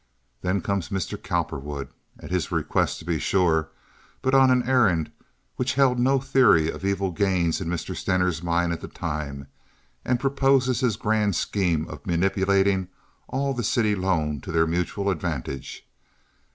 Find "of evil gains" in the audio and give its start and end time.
6.71-7.61